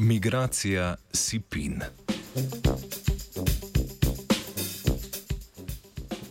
[0.00, 1.82] Migracija Sipin.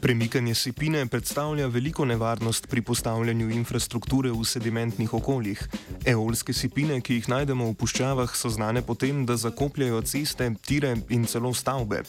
[0.01, 5.61] Premikanje sipine predstavlja veliko nevarnost pri postavljanju infrastrukture v sedimentnih okoljih.
[6.05, 11.25] Eolske sipine, ki jih najdemo v puščavah, so znane potem, da zakopljajo ceste, tire in
[11.25, 12.01] celo stavbe.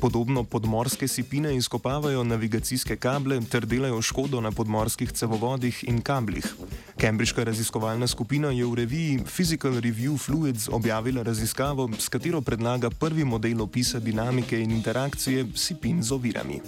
[0.00, 6.46] Podobno podmorske sipine izkopavajo navigacijske kable ter delajo škodo na podmorskih cevovodih in kablih.
[6.98, 13.24] Kembriška raziskovalna skupina je v reviji Physical Review Fluids objavila raziskavo, s katero predlaga prvi
[13.24, 16.60] model opisa dinamike in interakcije sipin z ovirami.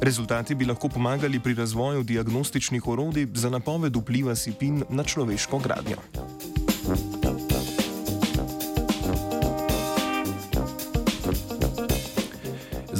[0.00, 6.00] Rezultati bi lahko pomagali pri razvoju diagnostičnih orodij za napoved vpliva sipin na človeško gradnjo.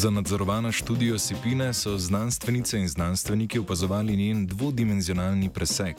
[0.01, 5.97] Za nadzorovano študijo Sipine so znanstvenice in znanstveniki opazovali njen dvodimenzionalni preseg.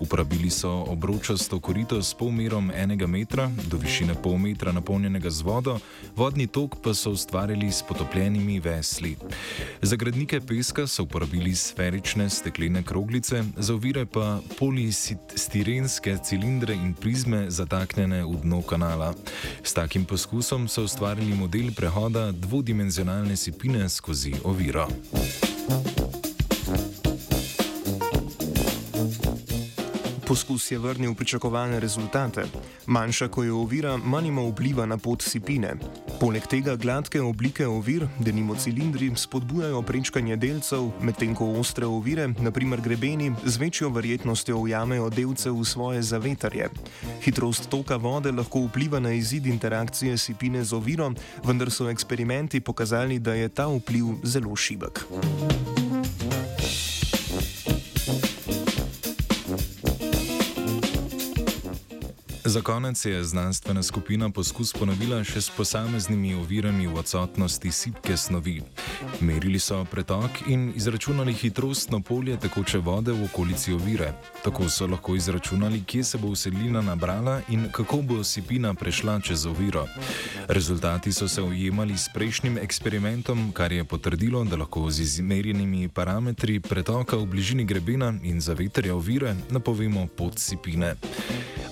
[0.00, 5.78] Uporabili so obročasto korito s polmerom enega metra do višine pol metra napolnjenega z vodo,
[6.16, 9.16] vodni tok pa so ustvarili s potopljenimi vesli.
[9.82, 17.50] Za gradnike peska so uporabili sferične steklene kroglice, za ovire pa polistirenske cilindre in prizme
[17.50, 19.14] zataknjene v dno kanala.
[19.62, 24.88] S takim poskusom so ustvarili model prehoda dvodimenzionalne discipline skozi oviro.
[30.26, 32.44] Poskus je vrnil pričakovane rezultate.
[32.86, 35.74] Manjša, ko je ovira, manj ima vpliva na pot sipine.
[36.20, 42.80] Poleg tega gladke oblike ovir, denimo cilindri, spodbujajo prečkanje delcev, medtem ko ostre ovire, naprimer
[42.80, 46.70] grebeni, z večjo verjetnostjo ujamejo delce v svoje zavetarje.
[47.20, 51.12] Hitrost toka vode lahko vpliva na izid interakcije sipine z oviro,
[51.44, 55.04] vendar so eksperimenti pokazali, da je ta vpliv zelo šibek.
[62.46, 68.58] Za konec je znanstvena skupina poskus ponovila še s posameznimi ovirami v odsotnosti sipke snovi.
[69.24, 74.10] Merili so pretok in izračunali hitrostno polje tekoče vode v okolici ovire.
[74.44, 79.46] Tako so lahko izračunali, kje se bo usedlina nabrala in kako bo sipina prešla čez
[79.46, 79.86] oviro.
[80.48, 86.60] Rezultati so se ujemali s prejšnjim eksperimentom, kar je potrdilo, da lahko z izmerjenimi parametri
[86.60, 90.94] pretoka v bližini grebena in zavetrja ovire napovemo pot sipine.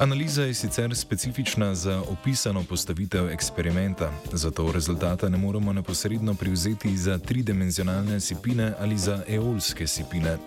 [0.02, 7.18] Analiza je sicer specifična za opisano postavitev eksperimenta, zato rezultata ne moremo neposredno privzeti za
[7.18, 10.38] tridimenzionalne sipine ali za eolske sipine.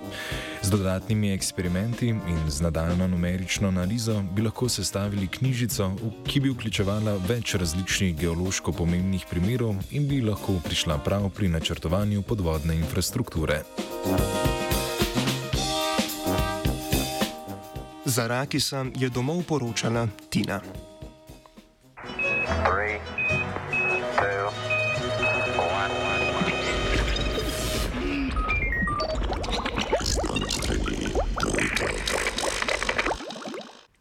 [0.61, 5.91] Z dodatnimi eksperimenti in z nadaljno numerično analizo bi lahko sestavili knjižico,
[6.27, 12.21] ki bi vključevala več različnih geološko pomembnih primerov in bi lahko prišla prav pri načrtovanju
[12.21, 13.63] podvodne infrastrukture.
[14.05, 14.64] Thank you
[18.15, 20.63] Za Rakisa je domov poročala Tina.
[22.63, 23.24] Three.